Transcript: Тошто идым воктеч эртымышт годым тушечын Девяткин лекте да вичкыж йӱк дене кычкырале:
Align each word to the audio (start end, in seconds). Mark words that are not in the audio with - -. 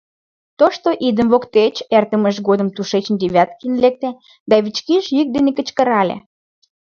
Тошто 0.59 0.89
идым 1.07 1.27
воктеч 1.33 1.75
эртымышт 1.97 2.39
годым 2.47 2.69
тушечын 2.75 3.15
Девяткин 3.21 3.73
лекте 3.83 4.09
да 4.49 4.55
вичкыж 4.63 5.05
йӱк 5.15 5.27
дене 5.35 5.51
кычкырале: 5.57 6.17